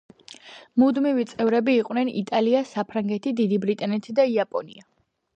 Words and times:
მუდმივი 0.83 1.25
წევრები 1.33 1.75
იყვნენ 1.81 2.09
იტალია, 2.21 2.61
საფრანგეთი, 2.69 3.33
დიდი 3.41 3.59
ბრიტანეთი 3.67 4.17
და 4.21 4.25
იაპონია. 4.33 4.83